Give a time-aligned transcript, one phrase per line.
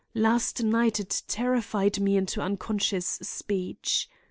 [0.15, 4.09] Last night it terrified me into unconscious speech.